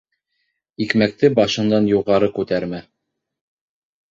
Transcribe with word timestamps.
Икмәкте 0.85 1.29
башыңдан 1.41 1.91
юғары 1.91 2.31
күтәрмә. 2.39 2.81